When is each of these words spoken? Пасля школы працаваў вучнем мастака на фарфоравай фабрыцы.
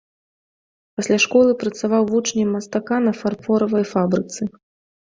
Пасля 0.99 1.17
школы 1.25 1.51
працаваў 1.65 2.09
вучнем 2.13 2.49
мастака 2.57 2.97
на 3.07 3.17
фарфоравай 3.21 3.83
фабрыцы. 3.97 4.53